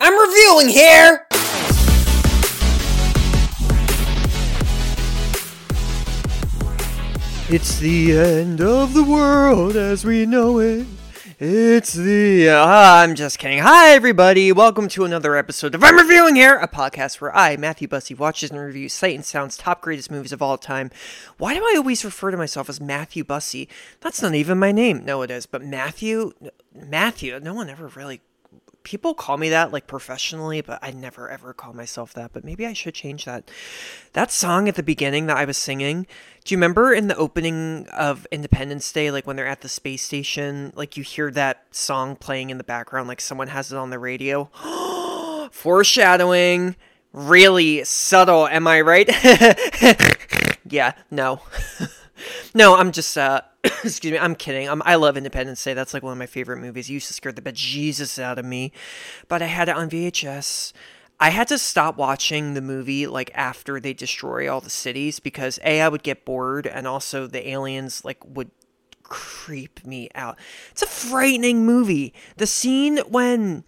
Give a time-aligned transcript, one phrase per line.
[0.00, 1.26] I'm reviewing here!
[7.50, 10.86] It's the end of the world as we know it.
[11.40, 12.48] It's the.
[12.48, 13.58] Uh, I'm just kidding.
[13.58, 14.52] Hi, everybody.
[14.52, 18.52] Welcome to another episode of I'm Reviewing Here, a podcast where I, Matthew Bussey, watches
[18.52, 20.92] and reviews Sight and Sound's top greatest movies of all time.
[21.38, 23.68] Why do I always refer to myself as Matthew Bussey?
[24.00, 25.04] That's not even my name.
[25.04, 25.46] No, it is.
[25.46, 26.34] But Matthew.
[26.72, 27.40] Matthew.
[27.40, 28.20] No one ever really
[28.82, 32.32] people call me that like professionally, but I never ever call myself that.
[32.32, 33.50] But maybe I should change that.
[34.12, 36.06] That song at the beginning that I was singing,
[36.44, 40.02] do you remember in the opening of Independence Day, like when they're at the space
[40.02, 43.90] station, like you hear that song playing in the background, like someone has it on
[43.90, 44.46] the radio?
[45.52, 46.76] Foreshadowing.
[47.12, 49.08] Really subtle, am I right?
[50.68, 51.40] yeah, no.
[52.54, 54.68] no, I'm just uh excuse me, I'm kidding.
[54.68, 55.74] Um, I love Independence Day.
[55.74, 56.88] That's like one of my favorite movies.
[56.88, 58.72] It used to scare the bejesus out of me,
[59.26, 60.72] but I had it on VHS.
[61.20, 65.58] I had to stop watching the movie like after they destroy all the cities because
[65.64, 68.52] a I would get bored and also the aliens like would
[69.02, 70.38] creep me out.
[70.70, 72.14] It's a frightening movie.
[72.36, 73.64] The scene when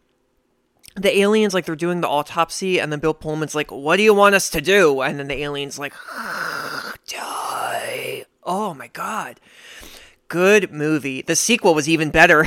[0.94, 4.14] the aliens like they're doing the autopsy and then Bill Pullman's like, "What do you
[4.14, 5.94] want us to do?" and then the aliens like
[7.08, 8.26] die.
[8.44, 9.40] Oh my god.
[10.30, 11.22] Good movie.
[11.22, 12.46] The sequel was even better.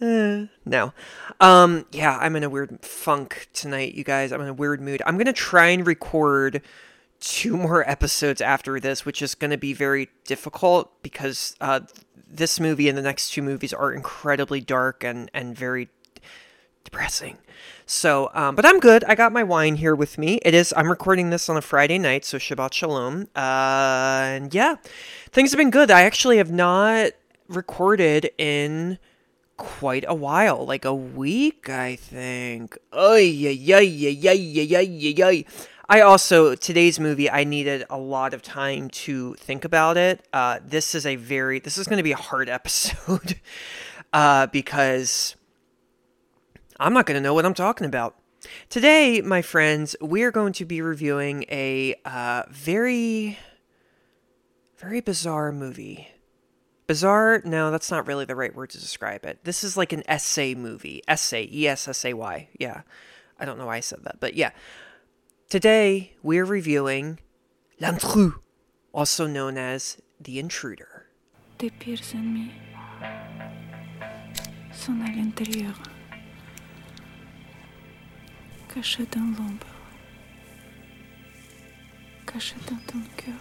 [0.00, 0.92] no.
[1.40, 4.32] Um yeah, I'm in a weird funk tonight, you guys.
[4.32, 5.00] I'm in a weird mood.
[5.06, 6.60] I'm going to try and record
[7.20, 11.80] two more episodes after this, which is going to be very difficult because uh,
[12.28, 15.88] this movie and the next two movies are incredibly dark and, and very
[16.82, 17.38] depressing.
[17.90, 19.02] So, um, but I'm good.
[19.04, 20.40] I got my wine here with me.
[20.44, 23.28] It is, I'm recording this on a Friday night, so Shabbat Shalom.
[23.34, 24.76] Uh, and yeah,
[25.30, 25.90] things have been good.
[25.90, 27.12] I actually have not
[27.48, 28.98] recorded in
[29.56, 32.76] quite a while, like a week, I think.
[32.92, 35.42] Ay, yeah, yeah, yeah, yeah, yeah, yeah, yeah.
[35.88, 40.28] I also today's movie I needed a lot of time to think about it.
[40.34, 43.40] Uh, this is a very this is going to be a hard episode
[44.12, 45.36] uh, because
[46.80, 48.16] I'm not going to know what I'm talking about.
[48.68, 53.36] Today, my friends, we're going to be reviewing a uh, very,
[54.76, 56.08] very bizarre movie.
[56.86, 57.42] Bizarre?
[57.44, 59.40] No, that's not really the right word to describe it.
[59.42, 61.02] This is like an essay movie.
[61.08, 61.48] Essay.
[61.52, 62.48] E S S A Y.
[62.60, 62.82] Yeah.
[63.40, 64.50] I don't know why I said that, but yeah.
[65.48, 67.18] Today, we're reviewing
[67.80, 68.34] L'intrus,
[68.92, 71.06] also known as The Intruder.
[71.58, 72.52] Tes pires ennemis
[74.72, 75.74] sont à l'intérieur,
[78.78, 79.66] cachés dans l'ombre,
[82.24, 83.34] cachés dans ton cœur.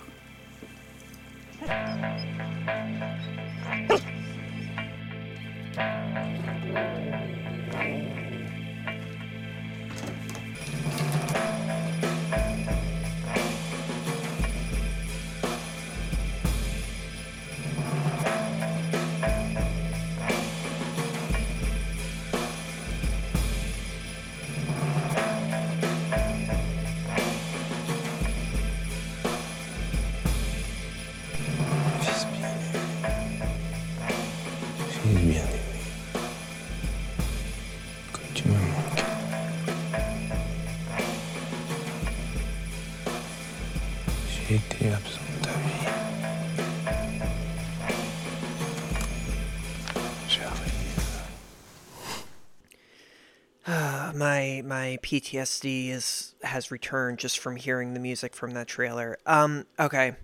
[54.18, 59.18] My my PTSD is has returned just from hearing the music from that trailer.
[59.26, 60.16] Um, okay.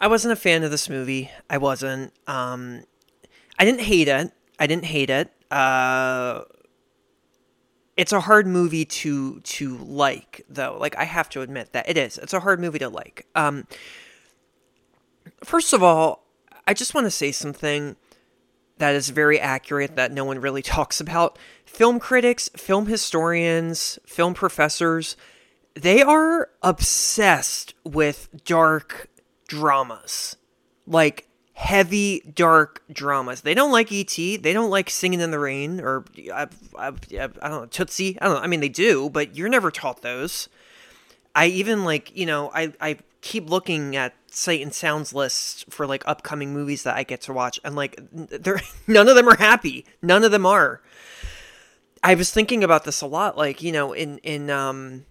[0.00, 1.30] I wasn't a fan of this movie.
[1.48, 2.12] I wasn't.
[2.26, 2.84] Um,
[3.58, 4.32] I didn't hate it.
[4.58, 5.30] I didn't hate it.
[5.50, 6.42] Uh,
[7.96, 10.76] it's a hard movie to to like, though.
[10.80, 12.18] Like I have to admit that it is.
[12.18, 13.26] It's a hard movie to like.
[13.34, 13.66] Um,
[15.44, 16.26] first of all,
[16.66, 17.96] I just want to say something
[18.82, 21.38] that is very accurate that no one really talks about.
[21.64, 25.16] Film critics, film historians, film professors,
[25.74, 29.08] they are obsessed with dark
[29.46, 30.36] dramas.
[30.84, 33.42] Like heavy dark dramas.
[33.42, 36.04] They don't like ET, they don't like Singing in the Rain or
[36.34, 38.18] I, I, I don't know, Tootsie.
[38.20, 38.42] I don't know.
[38.42, 40.48] I mean they do, but you're never taught those.
[41.36, 45.86] I even like, you know, I I keep looking at sight and sounds lists for
[45.86, 49.36] like upcoming movies that I get to watch and like they're none of them are
[49.36, 49.86] happy.
[50.00, 50.80] None of them are.
[52.02, 55.06] I was thinking about this a lot like, you know, in in um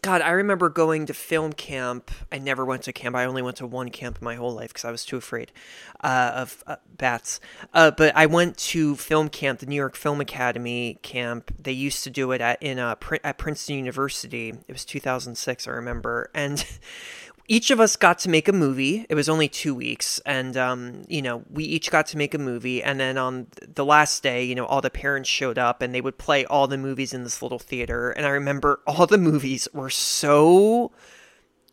[0.00, 2.10] God, I remember going to film camp.
[2.32, 3.14] I never went to camp.
[3.14, 5.52] I only went to one camp my whole life because I was too afraid
[6.02, 7.38] uh, of uh, bats.
[7.72, 11.54] Uh, but I went to film camp, the New York Film Academy camp.
[11.56, 14.48] They used to do it at in uh, at Princeton University.
[14.66, 16.64] It was 2006, I remember, and.
[17.52, 19.04] Each of us got to make a movie.
[19.10, 22.38] It was only two weeks, and um, you know, we each got to make a
[22.38, 22.82] movie.
[22.82, 26.00] And then on the last day, you know, all the parents showed up, and they
[26.00, 28.10] would play all the movies in this little theater.
[28.10, 30.92] And I remember all the movies were so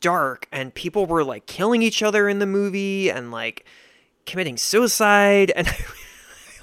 [0.02, 3.66] dark and people were like killing each other in the movie and like
[4.26, 5.74] committing suicide and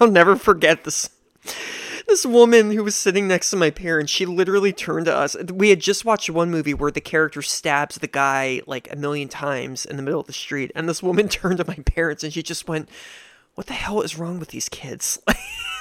[0.00, 1.10] I'll never forget this
[2.16, 5.68] this woman who was sitting next to my parents she literally turned to us we
[5.68, 9.84] had just watched one movie where the character stabs the guy like a million times
[9.84, 12.42] in the middle of the street and this woman turned to my parents and she
[12.42, 12.88] just went
[13.54, 15.18] what the hell is wrong with these kids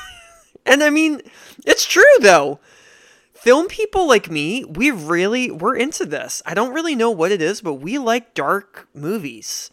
[0.65, 1.21] and i mean
[1.65, 2.59] it's true though
[3.31, 6.41] film people like me, we really we're into this.
[6.47, 9.69] I don't really know what it is, but we like dark movies.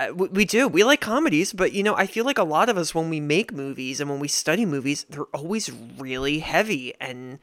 [0.00, 0.66] Uh, we, do.
[0.66, 3.20] We like comedies, but you know, I feel like a lot of us when we
[3.20, 7.38] make movies and when we study movies, they're always really heavy and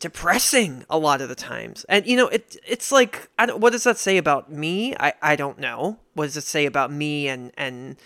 [0.00, 1.84] depressing a lot of the times.
[1.88, 4.94] And you know, it it's like what does that say about me?
[4.96, 5.98] I I don't know.
[6.14, 7.96] What does it say about me and and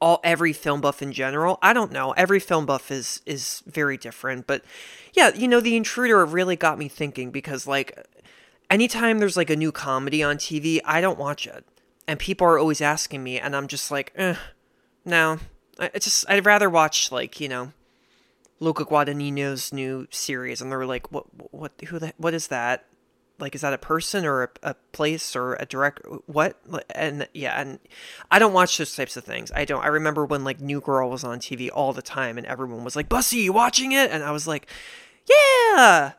[0.00, 1.60] all every film buff in general.
[1.62, 2.10] I don't know.
[2.12, 4.64] Every film buff is is very different, but
[5.12, 8.06] yeah, you know, The Intruder really got me thinking because like
[8.70, 11.64] anytime there's like a new comedy on TV, I don't watch it.
[12.06, 14.34] And people are always asking me and I'm just like, eh,
[15.04, 15.38] no.
[15.78, 17.72] I just I'd rather watch like, you know,
[18.60, 22.86] Luca Guadagnino's new series and they're like, what what who the, what is that?
[23.42, 26.56] like is that a person or a, a, place or a direct what
[26.94, 27.78] and yeah and
[28.30, 31.10] i don't watch those types of things i don't i remember when like new girl
[31.10, 34.22] was on tv all the time and everyone was like bussy you watching it and
[34.22, 34.66] i was like
[35.28, 36.12] yeah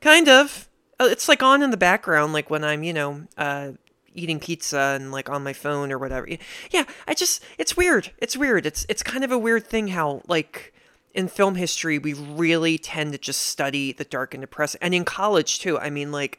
[0.00, 0.68] kind of
[1.00, 3.72] Uh, it's like on in the background like when i'm you know uh
[4.18, 6.26] eating pizza and like on my phone or whatever
[6.70, 10.22] yeah i just it's weird it's weird it's it's kind of a weird thing how
[10.26, 10.72] like
[11.14, 14.78] in film history, we really tend to just study the dark and depressing.
[14.82, 15.76] And in college, too.
[15.76, 16.38] I mean, like,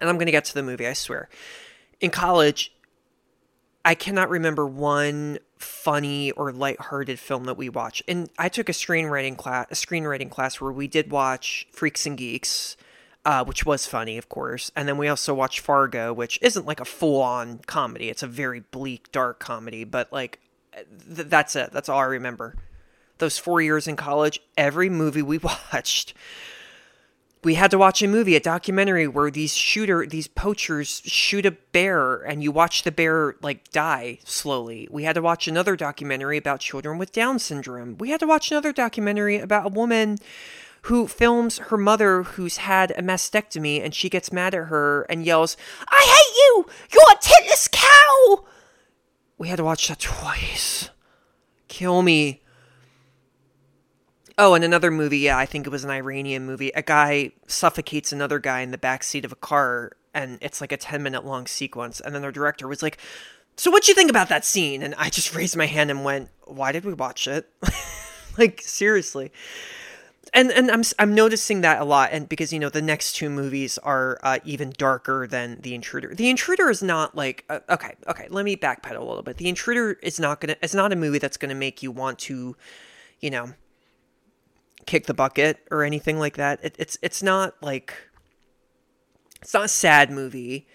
[0.00, 1.30] and I'm going to get to the movie, I swear.
[2.00, 2.74] In college,
[3.84, 8.02] I cannot remember one funny or lighthearted film that we watched.
[8.06, 12.18] And I took a screenwriting class, a screenwriting class where we did watch Freaks and
[12.18, 12.76] Geeks,
[13.24, 14.70] uh, which was funny, of course.
[14.74, 18.08] And then we also watched Fargo, which isn't like a full-on comedy.
[18.08, 20.40] It's a very bleak, dark comedy, but like
[20.74, 21.72] th- that's it.
[21.72, 22.56] That's all I remember
[23.20, 25.38] those four years in college, every movie we
[25.72, 26.12] watched,
[27.42, 31.52] we had to watch a movie, a documentary where these shooter, these poachers shoot a
[31.52, 34.88] bear and you watch the bear like die slowly.
[34.90, 37.96] We had to watch another documentary about children with Down syndrome.
[37.98, 40.18] We had to watch another documentary about a woman
[40.82, 45.24] who films her mother who's had a mastectomy and she gets mad at her and
[45.24, 45.56] yells,
[45.88, 46.66] I hate you!
[46.92, 48.44] You're a titless cow!
[49.38, 50.90] We had to watch that twice.
[51.68, 52.42] Kill me.
[54.36, 56.70] Oh, and another movie, yeah, I think it was an Iranian movie.
[56.70, 60.72] A guy suffocates another guy in the back seat of a car, and it's like
[60.72, 62.00] a 10 minute long sequence.
[62.00, 62.98] And then their director was like,
[63.56, 64.82] So, what'd you think about that scene?
[64.82, 67.48] And I just raised my hand and went, Why did we watch it?
[68.38, 69.30] like, seriously.
[70.32, 73.28] And and I'm I'm noticing that a lot, and because you know the next two
[73.28, 76.14] movies are uh, even darker than The Intruder.
[76.14, 78.28] The Intruder is not like uh, okay, okay.
[78.30, 79.38] Let me backpedal a little bit.
[79.38, 80.56] The Intruder is not gonna.
[80.62, 82.56] It's not a movie that's gonna make you want to,
[83.18, 83.54] you know,
[84.86, 86.60] kick the bucket or anything like that.
[86.62, 87.94] It, it's it's not like
[89.42, 90.68] it's not a sad movie.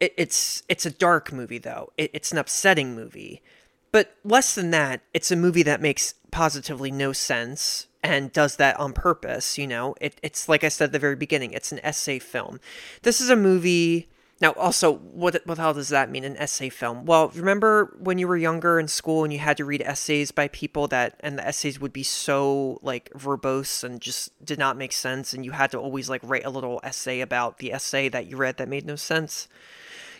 [0.00, 1.92] It, it's it's a dark movie though.
[1.98, 3.42] It, it's an upsetting movie,
[3.90, 8.78] but less than that, it's a movie that makes positively no sense and does that
[8.78, 9.58] on purpose.
[9.58, 11.52] You know, it, it's like I said at the very beginning.
[11.52, 12.60] It's an essay film.
[13.02, 14.08] This is a movie.
[14.40, 16.24] Now, also, what what the hell does that mean?
[16.24, 17.04] An essay film?
[17.04, 20.48] Well, remember when you were younger in school and you had to read essays by
[20.48, 24.92] people that, and the essays would be so like verbose and just did not make
[24.92, 28.26] sense, and you had to always like write a little essay about the essay that
[28.26, 29.46] you read that made no sense.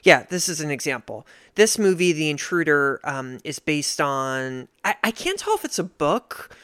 [0.05, 1.27] Yeah, this is an example.
[1.57, 4.69] This movie, The Intruder, um, is based on.
[4.85, 6.57] I, I can't tell if it's a book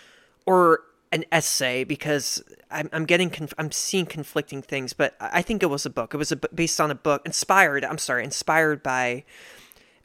[0.46, 5.62] or an essay because I'm, I'm getting conf- I'm seeing conflicting things, but I think
[5.62, 6.14] it was a book.
[6.14, 7.84] It was a, based on a book inspired.
[7.84, 9.24] I'm sorry, inspired by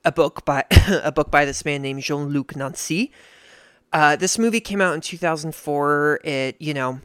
[0.05, 0.65] a book by
[1.03, 3.11] a book by this man named Jean Luc Nancy.
[3.91, 6.21] Uh, this movie came out in 2004.
[6.23, 7.01] It you know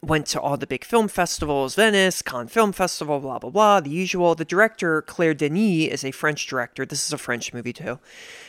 [0.00, 3.90] went to all the big film festivals, Venice, Cannes Film Festival, blah blah blah, the
[3.90, 4.34] usual.
[4.34, 6.86] The director Claire Denis is a French director.
[6.86, 7.98] This is a French movie too.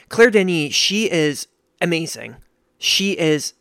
[0.08, 1.48] Claire Denis, she is
[1.82, 2.38] amazing.
[2.78, 3.54] She is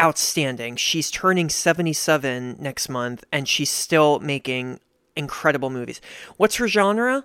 [0.00, 0.76] outstanding.
[0.76, 4.80] She's turning 77 next month and she's still making
[5.16, 6.00] incredible movies.
[6.36, 7.24] What's her genre?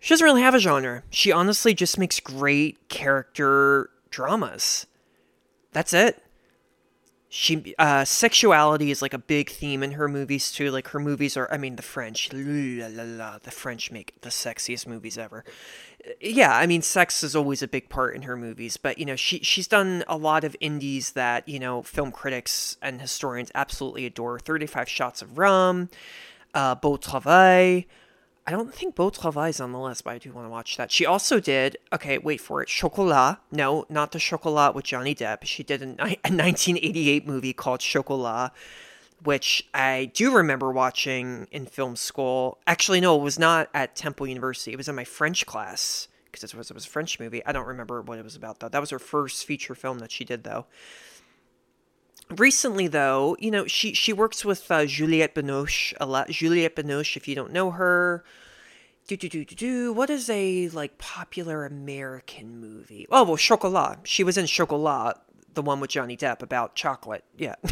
[0.00, 1.02] She doesn't really have a genre.
[1.10, 4.86] She honestly just makes great character dramas.
[5.72, 6.22] That's it.
[7.38, 10.70] She uh sexuality is like a big theme in her movies too.
[10.70, 14.30] Like her movies are I mean the French, la, la, la, the French make the
[14.30, 15.44] sexiest movies ever.
[16.18, 19.16] Yeah, I mean sex is always a big part in her movies, but you know,
[19.16, 24.06] she she's done a lot of indies that, you know, film critics and historians absolutely
[24.06, 24.38] adore.
[24.38, 25.90] 35 Shots of Rum,
[26.54, 27.82] uh Beau Travail,
[28.48, 30.76] I don't think Beau Travail is on the list, but I do want to watch
[30.76, 30.92] that.
[30.92, 33.38] She also did, okay, wait for it, Chocolat.
[33.50, 35.38] No, not the Chocolat with Johnny Depp.
[35.42, 38.52] She did a, a 1988 movie called Chocolat,
[39.24, 42.58] which I do remember watching in film school.
[42.68, 44.72] Actually, no, it was not at Temple University.
[44.72, 47.44] It was in my French class because it was, it was a French movie.
[47.44, 48.68] I don't remember what it was about, though.
[48.68, 50.66] That was her first feature film that she did, though
[52.30, 57.16] recently though you know she she works with uh, juliette binoche a lot juliette binoche
[57.16, 58.24] if you don't know her.
[59.06, 59.92] Do do do do do.
[59.92, 63.06] What is a like popular american movie?
[63.10, 64.00] Oh well chocolat.
[64.04, 65.18] She was in chocolat
[65.54, 67.24] the one with johnny depp about chocolate.
[67.36, 67.56] Yeah.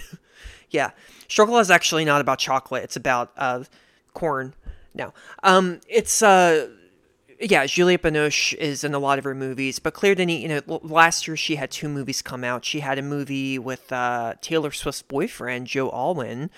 [0.70, 0.90] Yeah.
[1.28, 2.82] Chocolat is actually not about chocolate.
[2.82, 3.62] It's about uh
[4.12, 4.54] corn.
[4.92, 5.14] No.
[5.44, 6.68] Um it's uh
[7.40, 10.62] yeah, Juliette Binoche is in a lot of her movies, but Claire Denis, you know,
[10.82, 12.64] last year she had two movies come out.
[12.64, 16.50] She had a movie with uh, Taylor Swift's boyfriend, Joe Alwyn.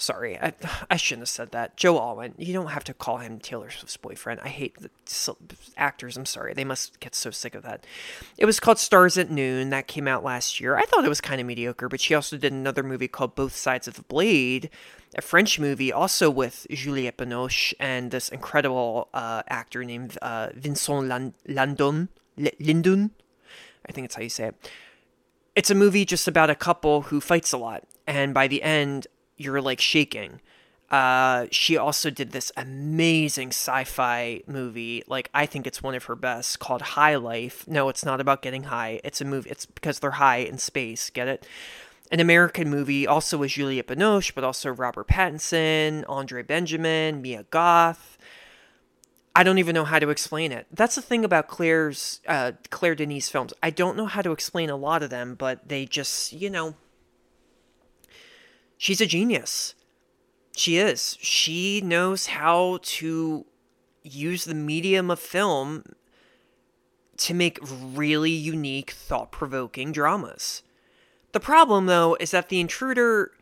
[0.00, 0.54] Sorry, I,
[0.90, 1.76] I shouldn't have said that.
[1.76, 2.34] Joe Alwyn.
[2.38, 4.40] You don't have to call him Taylor Swift's boyfriend.
[4.42, 4.90] I hate the
[5.76, 6.16] actors.
[6.16, 6.54] I'm sorry.
[6.54, 7.84] They must get so sick of that.
[8.38, 9.70] It was called Stars at Noon.
[9.70, 10.76] That came out last year.
[10.76, 13.54] I thought it was kind of mediocre, but she also did another movie called Both
[13.54, 14.70] Sides of the Blade
[15.16, 21.34] a French movie also with Juliette Binoche and this incredible uh, actor named uh, Vincent
[21.46, 22.08] Landon.
[22.36, 23.10] Lindon.
[23.86, 24.70] I think it's how you say it.
[25.56, 29.08] It's a movie just about a couple who fights a lot, and by the end,
[29.40, 30.40] you're like shaking.
[30.90, 35.04] Uh, she also did this amazing sci-fi movie.
[35.06, 37.66] Like I think it's one of her best, called High Life.
[37.68, 39.00] No, it's not about getting high.
[39.04, 39.50] It's a movie.
[39.50, 41.10] It's because they're high in space.
[41.10, 41.46] Get it?
[42.10, 48.18] an American movie, also with Juliette Binoche, but also Robert Pattinson, Andre Benjamin, Mia Goth.
[49.34, 50.66] I don't even know how to explain it.
[50.72, 53.52] That's the thing about Claire's uh, Claire Denis films.
[53.62, 56.74] I don't know how to explain a lot of them, but they just, you know,
[58.80, 59.74] she's a genius.
[60.56, 61.16] She is.
[61.20, 63.46] She knows how to
[64.02, 65.84] use the medium of film
[67.18, 70.62] to make really unique, thought provoking dramas.
[71.32, 73.32] The problem, though, is that The Intruder.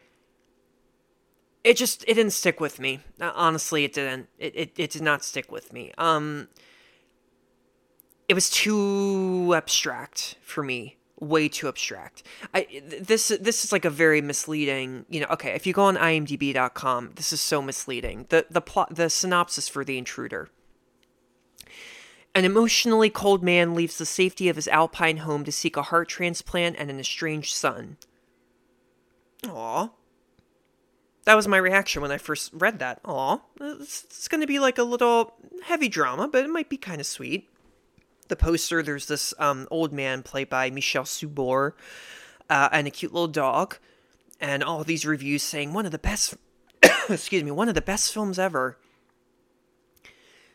[1.65, 3.01] It just it didn't stick with me.
[3.21, 4.29] Uh, honestly, it didn't.
[4.39, 5.93] It, it it did not stick with me.
[5.97, 6.49] Um.
[8.29, 12.23] It was too abstract for me way too abstract.
[12.55, 15.97] I this this is like a very misleading, you know, okay, if you go on
[15.97, 18.27] imdb.com, this is so misleading.
[18.29, 20.49] The the plot the synopsis for The Intruder.
[22.35, 26.09] An emotionally cold man leaves the safety of his alpine home to seek a heart
[26.09, 27.97] transplant and an estranged son.
[29.49, 29.91] Aw.
[31.25, 33.01] That was my reaction when I first read that.
[33.05, 33.39] Aw.
[33.61, 35.35] It's, it's going to be like a little
[35.65, 37.49] heavy drama, but it might be kind of sweet.
[38.29, 41.73] The poster, there's this um, old man played by Michel Subor
[42.49, 43.79] uh, and a cute little dog.
[44.41, 46.37] And all these reviews saying one of the best,
[47.09, 48.79] excuse me, one of the best films ever.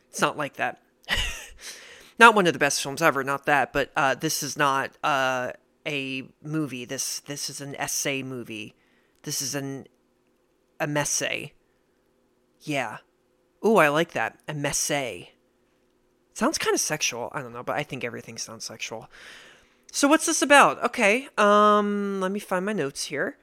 [0.10, 0.80] It's not like that
[2.20, 5.52] not one of the best films ever, not that, but uh, this is not uh,
[5.86, 6.86] a movie.
[6.86, 8.76] This this is an essay movie.
[9.24, 9.88] This is an
[10.80, 11.52] a messe.
[12.62, 12.98] Yeah.
[13.66, 14.40] Ooh, I like that.
[14.48, 15.32] A messe.
[16.34, 17.30] Sounds kind of sexual.
[17.34, 19.10] I don't know, but I think everything sounds sexual.
[19.92, 20.84] So what's this about?
[20.84, 21.28] Okay.
[21.38, 23.38] Um, let me find my notes here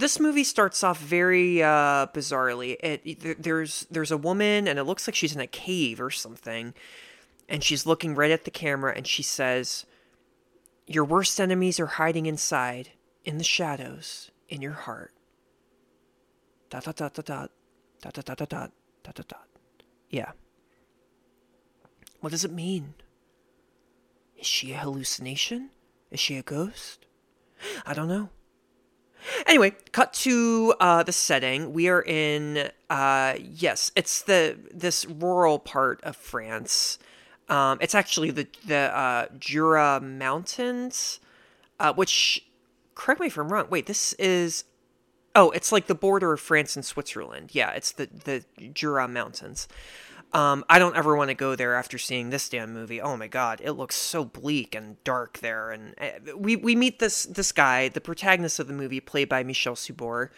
[0.00, 2.76] this movie starts off very uh, bizarrely.
[2.82, 6.74] It there's there's a woman and it looks like she's in a cave or something,
[7.48, 9.84] and she's looking right at the camera and she says,
[10.86, 12.90] "Your worst enemies are hiding inside,
[13.24, 15.12] in the shadows, in your heart."
[16.70, 17.50] Dot dot dot dot dot
[18.00, 18.72] dot dot dot dot
[19.04, 19.49] dot dot.
[20.10, 20.32] Yeah.
[22.20, 22.94] What does it mean?
[24.38, 25.70] Is she a hallucination?
[26.10, 27.06] Is she a ghost?
[27.86, 28.30] I don't know.
[29.46, 31.72] Anyway, cut to uh, the setting.
[31.72, 36.98] We are in uh, yes, it's the this rural part of France.
[37.48, 41.20] Um, it's actually the the uh, Jura Mountains,
[41.78, 42.46] uh, which
[42.94, 43.66] correct me if I'm wrong.
[43.68, 44.64] Wait, this is
[45.34, 47.50] oh, it's like the border of France and Switzerland.
[47.52, 49.68] Yeah, it's the the Jura Mountains.
[50.32, 53.00] Um, I don't ever want to go there after seeing this damn movie.
[53.00, 55.72] Oh my god, it looks so bleak and dark there.
[55.72, 59.42] And uh, we we meet this this guy, the protagonist of the movie, played by
[59.42, 60.28] Michel Subor.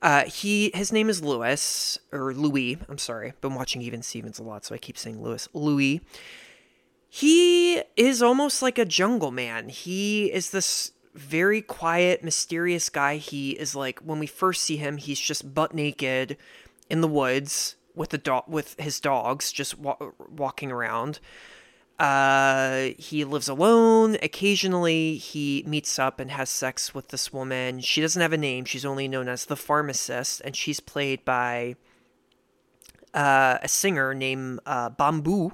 [0.00, 2.78] Uh, he his name is Louis or Louis.
[2.88, 5.48] I'm sorry, been watching Even Stevens a lot, so I keep saying Louis.
[5.52, 6.00] Louis.
[7.08, 9.68] He is almost like a jungle man.
[9.68, 13.16] He is this very quiet, mysterious guy.
[13.16, 16.36] He is like when we first see him, he's just butt naked
[16.90, 19.96] in the woods with the dog with his dogs, just wa-
[20.28, 21.20] walking around.
[21.98, 24.16] Uh, he lives alone.
[24.20, 27.80] Occasionally, he meets up and has sex with this woman.
[27.80, 28.64] She doesn't have a name.
[28.64, 31.76] She's only known as the pharmacist, and she's played by
[33.14, 35.52] uh, a singer named uh, Bamboo.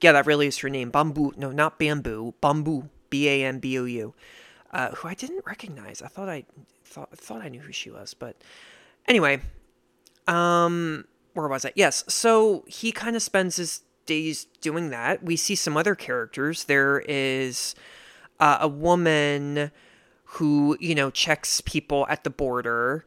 [0.00, 0.90] Yeah, that really is her name.
[0.90, 1.32] Bamboo.
[1.36, 2.34] No, not Bamboo.
[2.40, 2.88] Bamboo.
[3.10, 4.14] B A M B O U.
[4.72, 6.00] Uh, who I didn't recognize.
[6.00, 6.44] I thought I
[6.84, 8.36] thought thought I knew who she was, but
[9.08, 9.40] anyway.
[10.28, 11.72] Um, where was I?
[11.74, 12.04] Yes.
[12.08, 15.22] So he kind of spends his days doing that.
[15.22, 16.64] We see some other characters.
[16.64, 17.74] There is
[18.38, 19.70] uh, a woman
[20.24, 23.04] who, you know, checks people at the border.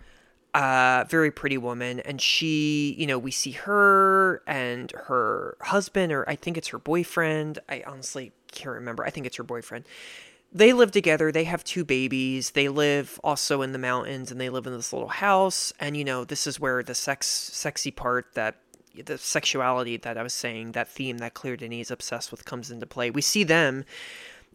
[0.54, 2.00] Uh, very pretty woman.
[2.02, 6.78] And she, you know, we see her and her husband, or I think it's her
[6.78, 7.60] boyfriend.
[7.68, 9.04] I honestly can't remember.
[9.04, 9.86] I think it's her boyfriend.
[10.54, 11.32] They live together.
[11.32, 12.52] They have two babies.
[12.52, 15.74] They live also in the mountains and they live in this little house.
[15.80, 18.58] And, you know, this is where the sex, sexy part that
[19.04, 22.70] the sexuality that I was saying, that theme that Claire Denis is obsessed with comes
[22.70, 23.10] into play.
[23.10, 23.86] We see them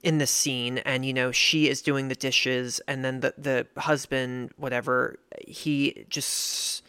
[0.05, 3.67] in this scene and you know she is doing the dishes and then the the
[3.81, 6.85] husband whatever he just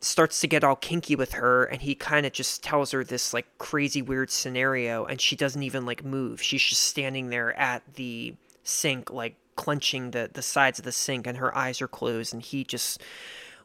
[0.00, 3.32] starts to get all kinky with her and he kind of just tells her this
[3.32, 6.42] like crazy weird scenario and she doesn't even like move.
[6.42, 11.26] She's just standing there at the sink like clenching the the sides of the sink
[11.26, 13.00] and her eyes are closed and he just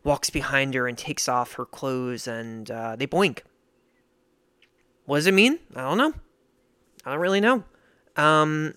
[0.03, 3.39] walks behind her and takes off her clothes and uh, they boink.
[5.05, 5.59] What does it mean?
[5.75, 6.13] I don't know.
[7.05, 7.63] I don't really know.
[8.15, 8.75] Um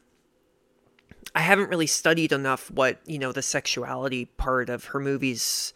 [1.36, 5.74] i haven't really studied enough what you know the sexuality part of her movies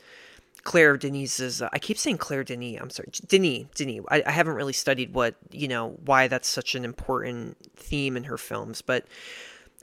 [0.65, 4.05] claire denis's uh, i keep saying claire denis i'm sorry denis denis.
[4.09, 8.25] I, I haven't really studied what you know why that's such an important theme in
[8.25, 9.07] her films but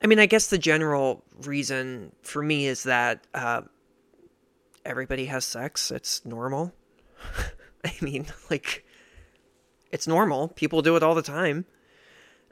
[0.04, 3.62] i mean i guess the general reason for me is that uh,
[4.86, 6.74] everybody has sex it's normal.
[7.86, 8.86] I mean like
[9.92, 10.50] it's normal.
[10.50, 11.66] People do it all the time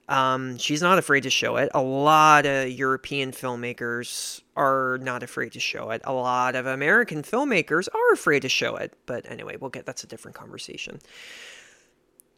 [0.09, 1.69] um, she's not afraid to show it.
[1.73, 6.01] A lot of European filmmakers are not afraid to show it.
[6.03, 8.93] A lot of American filmmakers are afraid to show it.
[9.05, 10.99] But anyway, we'll get that's a different conversation.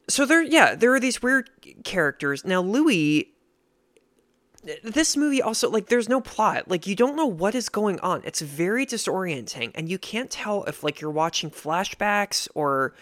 [0.08, 1.50] So there, yeah, there are these weird
[1.84, 2.46] characters.
[2.46, 3.34] Now, Louis,
[4.84, 6.70] this movie also like there's no plot.
[6.70, 8.22] Like you don't know what is going on.
[8.24, 12.94] It's very disorienting, and you can't tell if like you're watching flashbacks or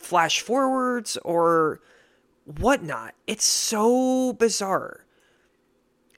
[0.00, 1.80] flash forwards or
[2.46, 3.14] whatnot.
[3.26, 5.04] It's so bizarre.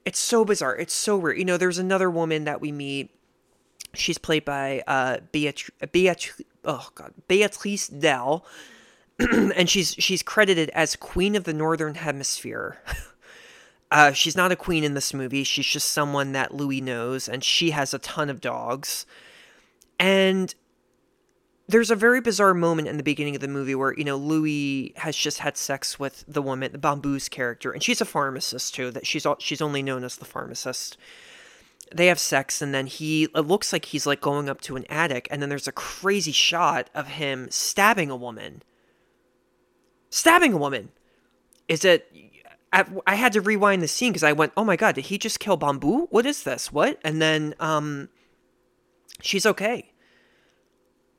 [0.05, 0.77] It's so bizarre.
[0.77, 1.39] It's so weird.
[1.39, 3.11] You know, there's another woman that we meet.
[3.95, 8.47] She's played by uh Beatrice, Beatrice oh god, Beatrice Dell.
[9.19, 12.81] and she's she's credited as Queen of the Northern Hemisphere.
[13.91, 15.45] uh, she's not a queen in this movie.
[15.45, 19.07] She's just someone that Louis knows, and she has a ton of dogs.
[19.99, 20.55] And
[21.69, 24.95] there's a very bizarre moment in the beginning of the movie where you know Louis
[24.97, 28.91] has just had sex with the woman, the Bamboo's character, and she's a pharmacist too.
[28.91, 30.97] That she's she's only known as the pharmacist.
[31.95, 34.87] They have sex, and then he it looks like he's like going up to an
[34.89, 38.63] attic, and then there's a crazy shot of him stabbing a woman.
[40.11, 40.91] Stabbing a woman.
[41.69, 42.11] Is it?
[42.71, 45.39] I, had to rewind the scene because I went, "Oh my god, did he just
[45.39, 46.07] kill Bamboo?
[46.11, 46.73] What is this?
[46.73, 48.09] What?" And then um,
[49.21, 49.93] she's okay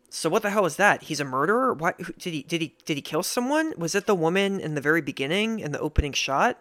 [0.10, 1.04] so what the hell is that?
[1.04, 1.74] He's a murderer?
[1.74, 3.74] What did he did he did he kill someone?
[3.78, 6.60] Was it the woman in the very beginning in the opening shot?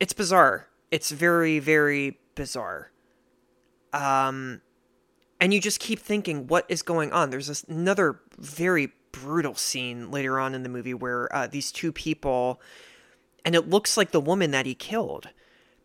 [0.00, 0.68] It's bizarre.
[0.90, 2.90] It's very very bizarre.
[3.92, 4.62] Um
[5.40, 7.30] and you just keep thinking what is going on.
[7.30, 11.92] There's this another very brutal scene later on in the movie where uh, these two
[11.92, 12.60] people
[13.44, 15.28] and it looks like the woman that he killed.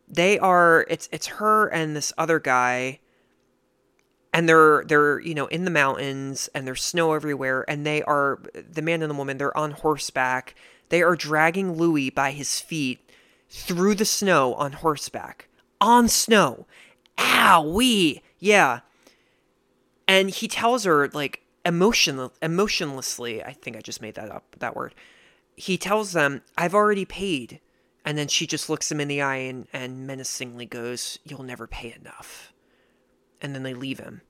[0.08, 2.98] They are it's it's her and this other guy
[4.32, 8.40] and they're they're you know in the mountains and there's snow everywhere and they are
[8.54, 10.54] the man and the woman they're on horseback.
[10.90, 13.00] They are dragging louis by his feet
[13.50, 15.48] through the snow on horseback
[15.80, 16.66] on snow.
[17.18, 18.80] Ow we yeah.
[20.06, 24.76] And he tells her like emotion emotionlessly i think i just made that up that
[24.76, 24.94] word.
[25.56, 27.60] He tells them i've already paid.
[28.04, 31.66] And then she just looks him in the eye and, and menacingly goes you'll never
[31.66, 32.52] pay enough
[33.40, 34.22] and then they leave him.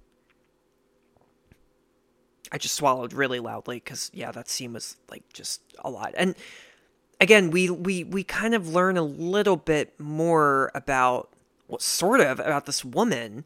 [2.50, 6.14] I just swallowed really loudly because yeah, that scene was like just a lot.
[6.16, 6.34] And
[7.20, 11.30] again, we we we kind of learn a little bit more about
[11.66, 13.44] well, sort of about this woman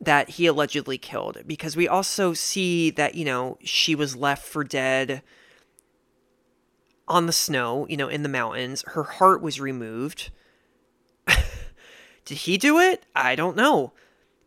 [0.00, 4.64] that he allegedly killed because we also see that you know she was left for
[4.64, 5.22] dead
[7.06, 8.84] on the snow, you know, in the mountains.
[8.88, 10.30] Her heart was removed.
[12.24, 13.04] Did he do it?
[13.14, 13.92] I don't know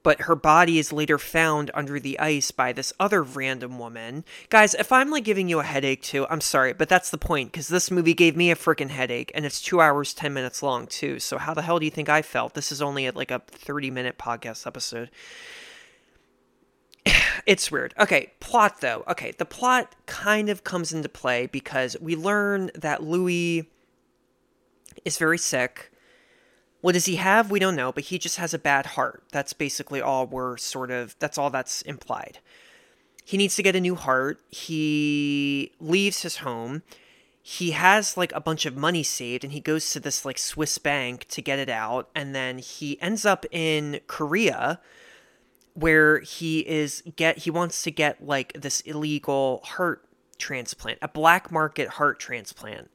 [0.03, 4.25] but her body is later found under the ice by this other random woman.
[4.49, 7.51] Guys, if I'm like giving you a headache too, I'm sorry, but that's the point
[7.51, 10.85] because this movie gave me a freaking headache and it's two hours, 10 minutes long
[10.87, 11.19] too.
[11.19, 12.53] So, how the hell do you think I felt?
[12.53, 15.09] This is only like a 30 minute podcast episode.
[17.45, 17.93] it's weird.
[17.97, 19.03] Okay, plot though.
[19.07, 23.69] Okay, the plot kind of comes into play because we learn that Louis
[25.05, 25.92] is very sick
[26.83, 27.49] what does he have?
[27.49, 29.23] We don't know, but he just has a bad heart.
[29.31, 32.39] That's basically all we're sort of, that's all that's implied.
[33.23, 34.41] He needs to get a new heart.
[34.49, 36.81] He leaves his home.
[37.41, 40.77] He has like a bunch of money saved and he goes to this like Swiss
[40.77, 42.09] bank to get it out.
[42.13, 44.81] And then he ends up in Korea
[45.75, 50.03] where he is get he wants to get like this illegal heart
[50.37, 52.91] transplant, a black market heart transplant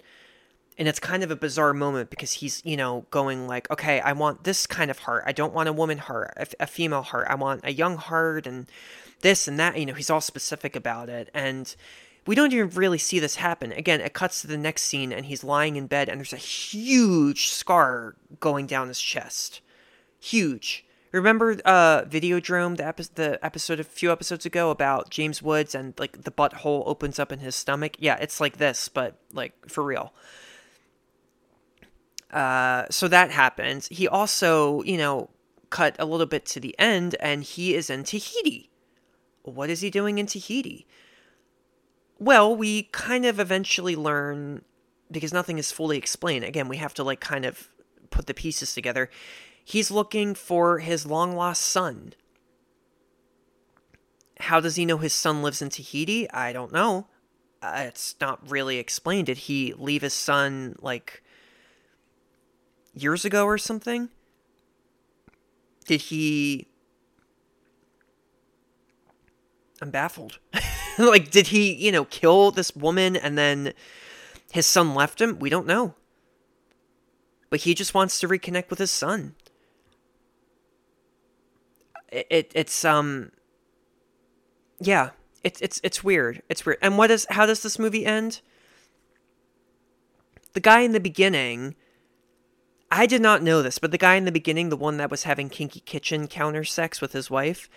[0.78, 4.12] and it's kind of a bizarre moment because he's you know going like okay i
[4.12, 5.24] want this kind of heart.
[5.26, 7.26] I don't want a woman heart a, female heart.
[7.28, 8.66] I want a young heart and
[9.20, 9.78] this and that.
[9.78, 11.74] You know he's all specific about it and
[12.26, 13.72] we don't even really see this happen.
[13.72, 16.36] Again it cuts to the next scene and he's lying in bed and there's a
[16.36, 19.60] huge scar going down his chest.
[20.20, 20.84] Huge.
[21.10, 25.94] Remember uh videodrome the, epi- the episode a few episodes ago about james woods and
[25.98, 27.96] like the butthole opens up in his stomach?
[27.98, 30.12] Yeah it's like this but like for real
[32.32, 33.88] uh, so that happens.
[33.88, 35.30] He also, you know,
[35.70, 38.70] cut a little bit to the end and he is in Tahiti.
[39.42, 40.86] What is he doing in Tahiti?
[42.18, 44.62] Well, we kind of eventually learn
[45.10, 46.44] because nothing is fully explained.
[46.44, 47.68] Again, we have to like kind of
[48.10, 49.08] put the pieces together.
[49.64, 52.14] He's looking for his long lost son.
[54.40, 56.30] How does he know his son lives in Tahiti?
[56.30, 57.06] I don't know.
[57.60, 59.26] Uh, it's not really explained.
[59.26, 61.22] Did he leave his son like
[63.02, 64.08] years ago or something?
[65.86, 66.68] Did he.
[69.80, 70.38] I'm baffled.
[70.98, 73.72] like, did he, you know, kill this woman and then
[74.50, 75.38] his son left him?
[75.38, 75.94] We don't know.
[77.50, 79.34] But he just wants to reconnect with his son.
[82.10, 83.32] It, it it's um
[84.80, 85.10] yeah,
[85.42, 86.42] it's it's it's weird.
[86.48, 86.78] It's weird.
[86.82, 88.40] And what is how does this movie end?
[90.52, 91.74] The guy in the beginning
[92.90, 95.24] I did not know this, but the guy in the beginning, the one that was
[95.24, 97.68] having kinky kitchen counter sex with his wife,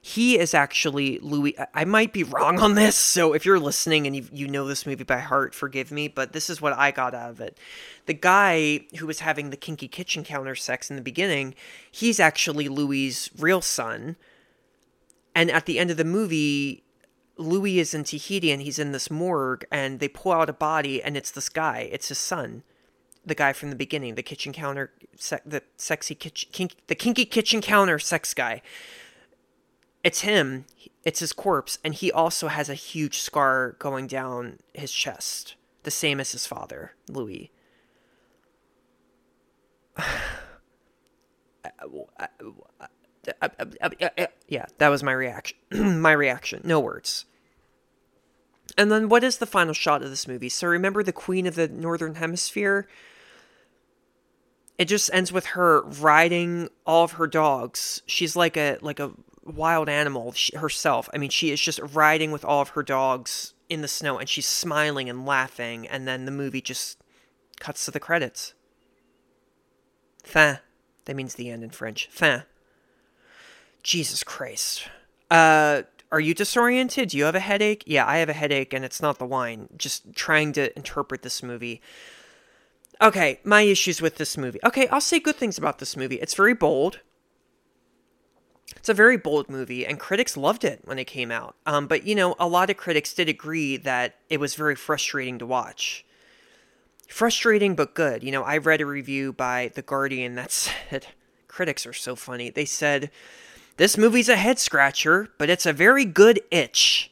[0.00, 1.56] he is actually Louis.
[1.74, 4.86] I might be wrong on this, so if you're listening and you, you know this
[4.86, 7.58] movie by heart, forgive me, but this is what I got out of it.
[8.06, 11.54] The guy who was having the kinky kitchen counter sex in the beginning,
[11.90, 14.16] he's actually Louis's real son.
[15.34, 16.84] And at the end of the movie,
[17.36, 21.02] Louis is in Tahiti and he's in this morgue, and they pull out a body,
[21.02, 21.88] and it's this guy.
[21.92, 22.62] It's his son
[23.30, 24.90] the guy from the beginning, the kitchen counter,
[25.46, 28.60] the sexy kitchen, kink, the kinky kitchen counter sex guy.
[30.02, 30.66] It's him.
[31.04, 35.90] It's his corpse, and he also has a huge scar going down his chest, the
[35.90, 37.52] same as his father, Louis.
[44.48, 45.56] yeah, that was my reaction.
[46.00, 46.62] my reaction.
[46.64, 47.26] No words.
[48.76, 50.48] And then what is the final shot of this movie?
[50.48, 52.88] So remember the Queen of the Northern Hemisphere?
[54.80, 58.00] It just ends with her riding all of her dogs.
[58.06, 59.12] She's like a like a
[59.44, 61.06] wild animal herself.
[61.12, 64.26] I mean, she is just riding with all of her dogs in the snow and
[64.26, 66.96] she's smiling and laughing and then the movie just
[67.58, 68.54] cuts to the credits.
[70.24, 70.60] Fin.
[71.04, 72.08] That means the end in French.
[72.10, 72.44] Fin.
[73.82, 74.88] Jesus Christ.
[75.30, 77.10] Uh are you disoriented?
[77.10, 77.84] Do you have a headache?
[77.86, 79.68] Yeah, I have a headache and it's not the wine.
[79.76, 81.82] Just trying to interpret this movie.
[83.02, 84.60] Okay, my issues with this movie.
[84.64, 86.16] Okay, I'll say good things about this movie.
[86.16, 87.00] It's very bold.
[88.76, 91.56] It's a very bold movie, and critics loved it when it came out.
[91.66, 95.38] Um, but, you know, a lot of critics did agree that it was very frustrating
[95.38, 96.04] to watch.
[97.08, 98.22] Frustrating, but good.
[98.22, 100.50] You know, I read a review by The Guardian that
[100.90, 101.06] said,
[101.48, 102.50] critics are so funny.
[102.50, 103.10] They said,
[103.76, 107.10] this movie's a head scratcher, but it's a very good itch.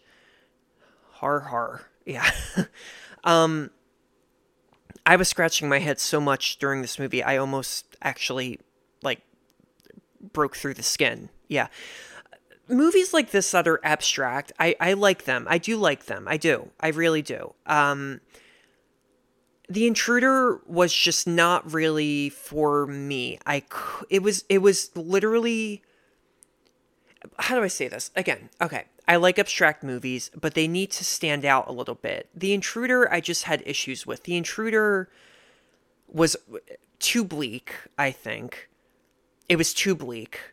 [1.12, 1.86] Har har.
[2.04, 2.30] Yeah.
[3.24, 3.70] um
[5.08, 8.60] I was scratching my head so much during this movie, I almost actually
[9.02, 9.22] like
[10.20, 11.30] broke through the skin.
[11.48, 11.68] Yeah.
[12.68, 15.46] movies like this that are abstract, I, I like them.
[15.48, 16.28] I do like them.
[16.28, 16.68] I do.
[16.78, 17.54] I really do.
[17.64, 18.20] Um,
[19.66, 23.38] the intruder was just not really for me.
[23.46, 23.62] I
[24.10, 25.82] it was it was literally
[27.38, 28.10] how do I say this?
[28.14, 28.84] Again, okay.
[29.08, 32.28] I like abstract movies, but they need to stand out a little bit.
[32.34, 34.24] The intruder I just had issues with.
[34.24, 35.08] The intruder
[36.06, 36.36] was
[36.98, 38.68] too bleak, I think.
[39.48, 40.52] It was too bleak.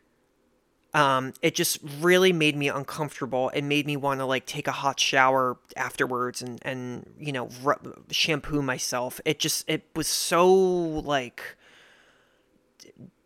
[0.94, 3.50] Um, it just really made me uncomfortable.
[3.50, 7.50] It made me want to like take a hot shower afterwards and and you know
[7.62, 9.20] ru- shampoo myself.
[9.26, 11.42] It just it was so like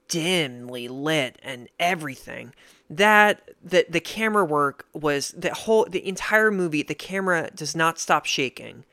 [0.09, 2.53] dimly lit and everything
[2.91, 7.99] that the the camera work was the whole the entire movie the camera does not
[7.99, 8.85] stop shaking.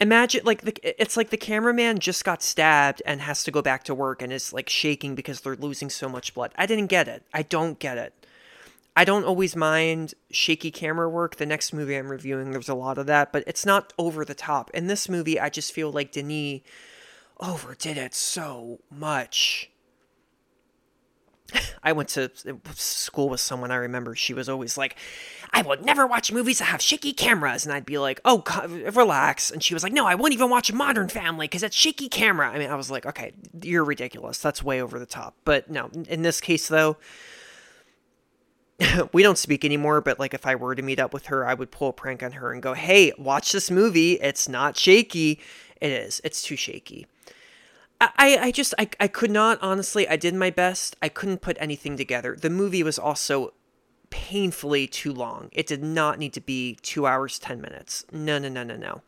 [0.00, 3.82] Imagine like the, it's like the cameraman just got stabbed and has to go back
[3.84, 6.52] to work and is like shaking because they're losing so much blood.
[6.56, 7.24] I didn't get it.
[7.32, 8.14] I don't get it.
[8.94, 11.36] I don't always mind shaky camera work.
[11.36, 14.34] The next movie i'm reviewing there's a lot of that but it's not over the
[14.34, 14.70] top.
[14.74, 16.60] In this movie i just feel like denis
[17.40, 19.70] overdid it so much
[21.82, 22.30] I went to
[22.74, 24.14] school with someone I remember.
[24.14, 24.96] She was always like,
[25.52, 27.64] I will never watch movies that have shaky cameras.
[27.64, 28.42] And I'd be like, oh,
[28.92, 29.50] relax.
[29.50, 32.50] And she was like, no, I won't even watch Modern Family because it's shaky camera.
[32.50, 33.32] I mean, I was like, okay,
[33.62, 34.38] you're ridiculous.
[34.38, 35.36] That's way over the top.
[35.44, 36.98] But no, in this case, though,
[39.12, 40.00] we don't speak anymore.
[40.00, 42.22] But like, if I were to meet up with her, I would pull a prank
[42.22, 44.14] on her and go, hey, watch this movie.
[44.14, 45.40] It's not shaky.
[45.80, 46.20] It is.
[46.24, 47.06] It's too shaky.
[48.00, 50.96] I, I just I, I could not honestly I did my best.
[51.02, 52.36] I couldn't put anything together.
[52.40, 53.54] The movie was also
[54.10, 55.48] painfully too long.
[55.52, 58.04] It did not need to be two hours ten minutes.
[58.12, 59.02] No no no no no.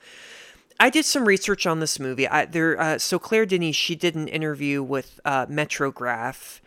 [0.81, 2.26] I did some research on this movie.
[2.26, 6.61] I there uh, so Claire Denis she did an interview with uh, Metrograph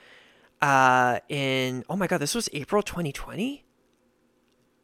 [0.61, 3.65] uh, in oh my god this was April 2020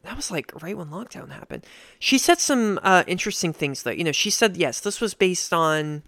[0.03, 1.65] that was like right when lockdown happened.
[1.99, 3.91] She said some uh, interesting things though.
[3.91, 6.03] You know she said yes this was based on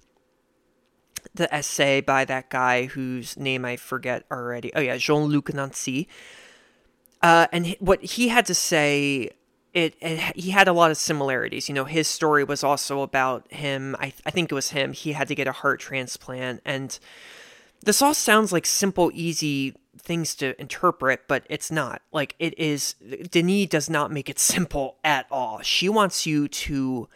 [1.34, 4.72] the essay by that guy whose name I forget already.
[4.76, 6.08] Oh yeah, Jean-Luc Nancy.
[7.22, 9.30] Uh, and what he had to say,
[9.74, 11.70] it, it, he had a lot of similarities.
[11.70, 13.96] You know, his story was also about him.
[14.00, 14.94] I I think it was him.
[14.94, 16.98] He had to get a heart transplant, and
[17.84, 22.02] this all sounds like simple, easy things to interpret, but it's not.
[22.12, 22.96] Like it is.
[23.30, 25.62] Denis does not make it simple at all.
[25.62, 27.08] She wants you to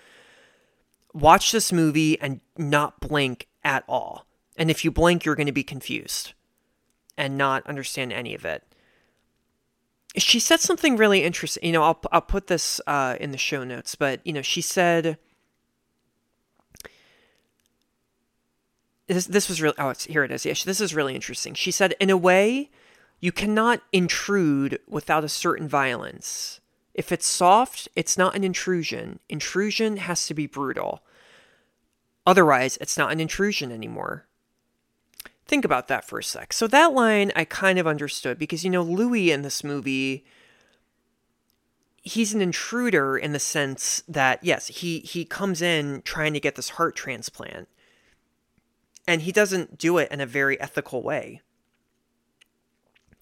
[1.14, 4.26] watch this movie and not blink at all.
[4.56, 6.32] And if you blink, you're going to be confused
[7.18, 8.64] and not understand any of it.
[10.16, 11.66] She said something really interesting.
[11.66, 14.62] You know, I'll, I'll put this uh, in the show notes, but, you know, she
[14.62, 15.18] said.
[19.08, 19.76] This, this was really.
[19.78, 20.46] Oh, here it is.
[20.46, 21.54] Yeah, this is really interesting.
[21.54, 22.70] She said, in a way,
[23.20, 26.62] you cannot intrude without a certain violence.
[26.94, 29.20] If it's soft, it's not an intrusion.
[29.28, 31.04] Intrusion has to be brutal.
[32.26, 34.26] Otherwise, it's not an intrusion anymore.
[35.48, 36.54] Think about that for a sec.
[36.54, 40.26] So, that line I kind of understood because, you know, Louis in this movie,
[42.02, 46.56] he's an intruder in the sense that, yes, he, he comes in trying to get
[46.56, 47.68] this heart transplant,
[49.08, 51.42] and he doesn't do it in a very ethical way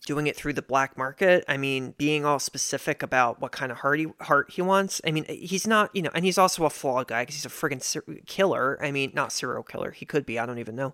[0.05, 1.45] doing it through the black market.
[1.47, 5.01] I mean, being all specific about what kind of heart he, heart he wants.
[5.05, 7.49] I mean, he's not, you know, and he's also a flawed guy because he's a
[7.49, 8.77] friggin' ser- killer.
[8.83, 9.91] I mean, not serial killer.
[9.91, 10.37] He could be.
[10.37, 10.93] I don't even know.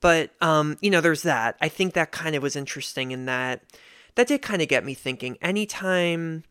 [0.00, 1.56] But, um, you know, there's that.
[1.60, 3.62] I think that kind of was interesting in that
[4.16, 5.36] that did kind of get me thinking.
[5.42, 6.44] Anytime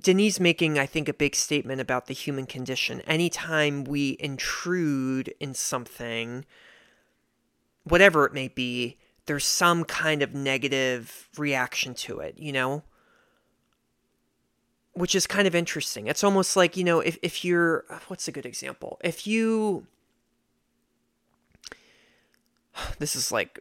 [0.00, 5.54] Denise making, I think, a big statement about the human condition, anytime we intrude in
[5.54, 6.44] something,
[7.84, 12.82] whatever it may be, there's some kind of negative reaction to it, you know?
[14.92, 16.06] Which is kind of interesting.
[16.06, 18.98] It's almost like, you know, if, if you're, uh, what's a good example?
[19.02, 19.86] If you,
[22.98, 23.60] this is like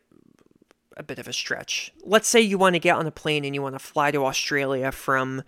[0.98, 1.94] a bit of a stretch.
[2.04, 4.26] Let's say you want to get on a plane and you want to fly to
[4.26, 5.44] Australia from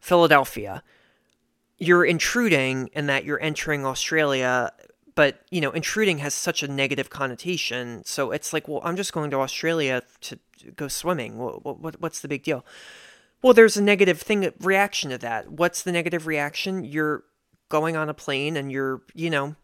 [0.00, 0.82] Philadelphia.
[1.78, 4.72] You're intruding in that you're entering Australia
[5.16, 8.04] but you know intruding has such a negative connotation.
[8.04, 10.38] So it's like well i'm just going to australia to
[10.76, 11.38] go swimming.
[11.38, 12.64] What, what, what's the big deal?
[13.42, 15.50] Well there's a negative thing uh, reaction to that.
[15.50, 16.84] What's the negative reaction?
[16.84, 17.24] You're
[17.68, 19.56] going on a plane and you're you know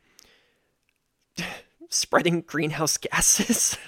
[1.88, 3.78] spreading greenhouse gases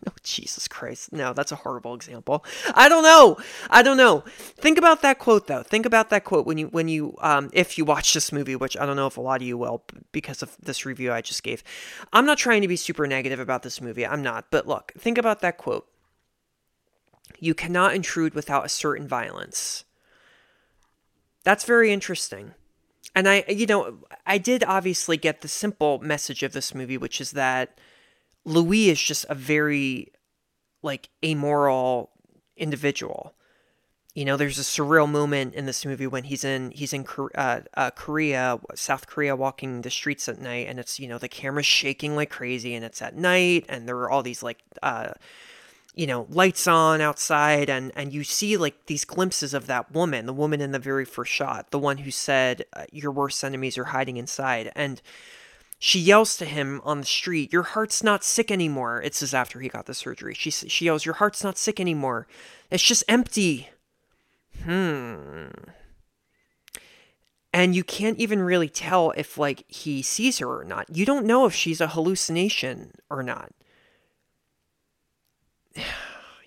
[0.06, 1.12] Oh, Jesus Christ.
[1.12, 2.44] No, that's a horrible example.
[2.74, 3.36] I don't know.
[3.68, 4.22] I don't know.
[4.56, 5.62] Think about that quote though.
[5.62, 8.76] Think about that quote when you when you um if you watch this movie, which
[8.76, 9.82] I don't know if a lot of you will
[10.12, 11.64] because of this review I just gave.
[12.12, 14.06] I'm not trying to be super negative about this movie.
[14.06, 14.46] I'm not.
[14.50, 15.86] But look, think about that quote.
[17.40, 19.84] you cannot intrude without a certain violence.
[21.44, 22.54] That's very interesting.
[23.14, 27.20] And I, you know, I did obviously get the simple message of this movie, which
[27.20, 27.78] is that
[28.48, 30.12] Louis is just a very,
[30.82, 32.10] like, amoral
[32.56, 33.34] individual.
[34.14, 37.06] You know, there's a surreal moment in this movie when he's in he's in
[37.36, 41.28] uh, uh, Korea, South Korea, walking the streets at night, and it's you know the
[41.28, 45.12] camera's shaking like crazy, and it's at night, and there are all these like uh,
[45.94, 50.26] you know lights on outside, and and you see like these glimpses of that woman,
[50.26, 53.78] the woman in the very first shot, the one who said uh, your worst enemies
[53.78, 55.00] are hiding inside, and
[55.78, 59.60] she yells to him on the street, "Your heart's not sick anymore." It says after
[59.60, 60.34] he got the surgery.
[60.34, 62.26] She she yells, "Your heart's not sick anymore.
[62.70, 63.68] It's just empty."
[64.64, 65.48] Hmm.
[67.52, 70.94] And you can't even really tell if like he sees her or not.
[70.94, 73.52] You don't know if she's a hallucination or not.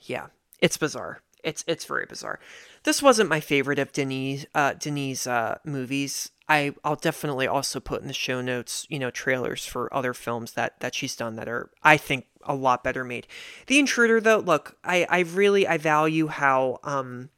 [0.01, 0.27] yeah,
[0.59, 1.21] it's bizarre.
[1.43, 2.39] It's it's very bizarre.
[2.83, 6.31] This wasn't my favorite of Denis uh, Denis uh, movies.
[6.51, 10.51] I I'll definitely also put in the show notes, you know, trailers for other films
[10.53, 13.25] that that she's done that are I think a lot better made.
[13.67, 17.29] The Intruder though, look, I I really I value how um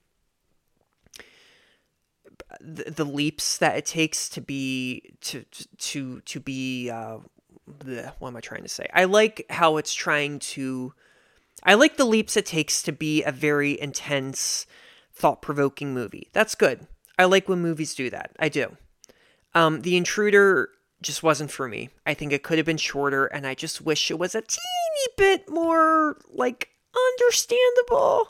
[2.59, 5.45] the, the leaps that it takes to be to
[5.77, 7.19] to to be uh
[7.69, 8.87] bleh, what am I trying to say?
[8.93, 10.93] I like how it's trying to
[11.63, 14.65] I like the leaps it takes to be a very intense,
[15.13, 16.29] thought-provoking movie.
[16.33, 16.87] That's good.
[17.17, 18.31] I like when movies do that.
[18.39, 18.75] I do.
[19.55, 20.69] Um The Intruder
[21.01, 21.89] just wasn't for me.
[22.05, 25.13] I think it could have been shorter and I just wish it was a teeny
[25.17, 28.29] bit more like understandable.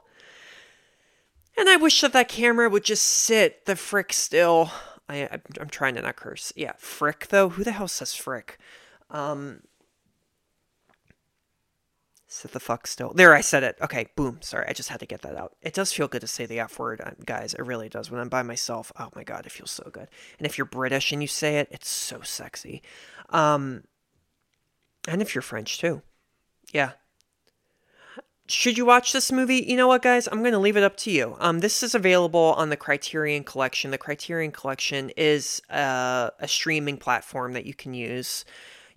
[1.56, 4.72] And I wish that that camera would just sit the frick still.
[5.08, 6.52] I, I'm trying to not curse.
[6.56, 7.50] Yeah, frick though.
[7.50, 8.58] Who the hell says frick?
[9.12, 9.62] Um,
[12.34, 13.14] sit the fuck still.
[13.14, 13.78] There, I said it.
[13.82, 14.40] Okay, boom.
[14.42, 15.56] Sorry, I just had to get that out.
[15.62, 17.54] It does feel good to say the F word, uh, guys.
[17.54, 18.10] It really does.
[18.10, 20.08] When I'm by myself, oh my god, it feels so good.
[20.40, 22.82] And if you're British and you say it, it's so sexy.
[23.30, 23.84] Um,
[25.08, 26.02] and if you're French too,
[26.72, 26.94] yeah,
[28.48, 29.64] should you watch this movie?
[29.68, 30.28] You know what, guys?
[30.28, 31.38] I'm going to leave it up to you.
[31.40, 33.92] Um, this is available on the Criterion Collection.
[33.92, 38.44] The Criterion Collection is uh, a streaming platform that you can use.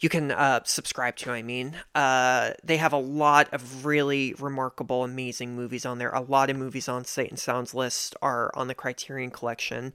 [0.00, 1.74] You can uh, subscribe to, I mean.
[1.94, 6.10] Uh, they have a lot of really remarkable, amazing movies on there.
[6.10, 9.92] A lot of movies on Sight and Sound's list are on the Criterion Collection.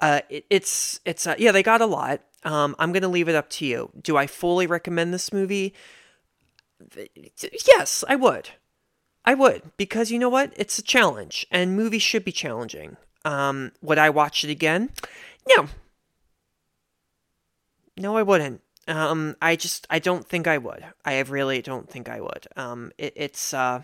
[0.00, 2.20] Uh, it, it's, it's, uh, yeah, they got a lot.
[2.44, 3.90] Um, I'm going to leave it up to you.
[4.00, 5.72] Do I fully recommend this movie?
[7.66, 8.50] Yes, I would.
[9.24, 10.52] I would because you know what?
[10.56, 12.98] It's a challenge, and movies should be challenging.
[13.24, 14.90] Um, would I watch it again?
[15.48, 15.68] No.
[17.96, 18.60] No, I wouldn't.
[18.86, 20.84] Um, I just I don't think I would.
[21.04, 22.46] I really don't think I would.
[22.56, 23.82] Um, it, it's uh,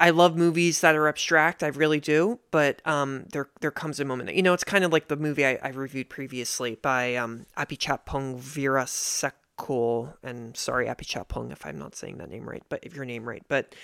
[0.00, 1.62] I love movies that are abstract.
[1.62, 4.28] I really do, but um, there there comes a moment.
[4.28, 7.46] That, You know, it's kind of like the movie I, I reviewed previously by um,
[7.56, 13.04] Apichatpong Veerasakkul, and sorry Apichatpong if I'm not saying that name right, but if your
[13.04, 13.74] name right, but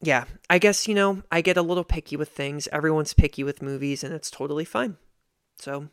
[0.00, 2.66] yeah, I guess you know I get a little picky with things.
[2.72, 4.96] Everyone's picky with movies, and it's totally fine.
[5.58, 5.88] So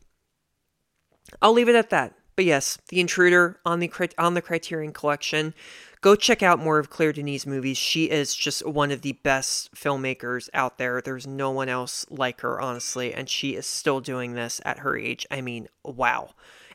[1.41, 2.13] I'll leave it at that.
[2.35, 5.53] But yes, The Intruder on the on the Criterion Collection.
[6.01, 7.77] Go check out more of Claire Denis' movies.
[7.77, 11.01] She is just one of the best filmmakers out there.
[11.01, 14.97] There's no one else like her, honestly, and she is still doing this at her
[14.97, 15.27] age.
[15.29, 16.29] I mean, wow.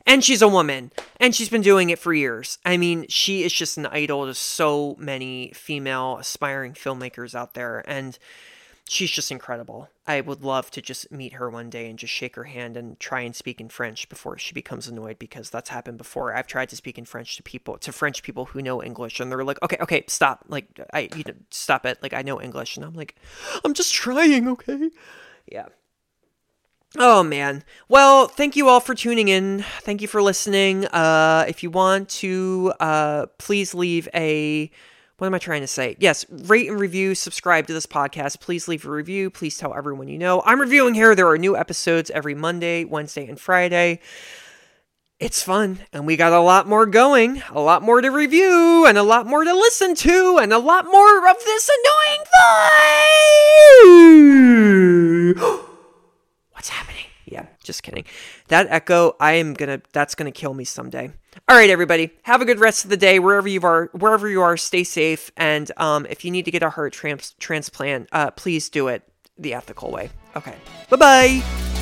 [0.05, 2.59] And she's a woman, and she's been doing it for years.
[2.63, 7.83] I mean, she is just an idol to so many female aspiring filmmakers out there,
[7.89, 8.19] and
[8.87, 9.89] she's just incredible.
[10.07, 12.99] I would love to just meet her one day and just shake her hand and
[12.99, 16.35] try and speak in French before she becomes annoyed because that's happened before.
[16.35, 19.31] I've tried to speak in French to people to French people who know English and
[19.31, 20.45] they're like, "Okay, okay, stop.
[20.47, 21.97] Like I you know, stop it.
[22.03, 23.15] Like I know English." And I'm like,
[23.63, 24.89] "I'm just trying, okay?"
[25.51, 25.67] Yeah.
[26.97, 27.63] Oh man.
[27.89, 29.65] Well, thank you all for tuning in.
[29.81, 30.85] Thank you for listening.
[30.87, 34.71] Uh if you want to uh please leave a
[35.17, 35.95] what am I trying to say?
[35.99, 38.41] Yes, rate and review, subscribe to this podcast.
[38.41, 39.29] Please leave a review.
[39.29, 40.41] Please tell everyone you know.
[40.45, 41.15] I'm reviewing here.
[41.15, 44.01] There are new episodes every Monday, Wednesday, and Friday.
[45.17, 48.97] It's fun, and we got a lot more going, a lot more to review, and
[48.97, 52.25] a lot more to listen to, and a lot more of this annoying
[55.37, 55.59] voice.
[56.51, 56.94] What's happening?
[57.65, 58.05] Just kidding.
[58.47, 59.81] That echo, I am gonna.
[59.91, 61.11] That's gonna kill me someday.
[61.49, 62.11] All right, everybody.
[62.23, 63.89] Have a good rest of the day wherever you are.
[63.91, 65.31] Wherever you are, stay safe.
[65.35, 69.03] And um, if you need to get a heart trans- transplant, uh, please do it
[69.37, 70.09] the ethical way.
[70.35, 70.55] Okay.
[70.89, 71.74] Bye bye.